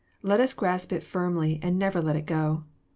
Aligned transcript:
Let 0.23 0.39
us 0.39 0.55
grasp 0.55 0.91
it 0.93 1.03
firmly, 1.03 1.59
and 1.61 1.77
never 1.77 2.01
let 2.01 2.15
it 2.15 2.25
go. 2.25 2.63